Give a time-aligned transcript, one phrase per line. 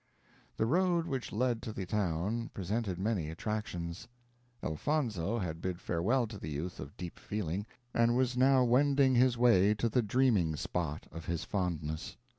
[0.57, 4.07] The road which led to the town presented many attractions.
[4.63, 9.37] Elfonzo had bid farewell to the youth of deep feeling, and was now wending his
[9.37, 12.17] way to the dreaming spot of his fondness.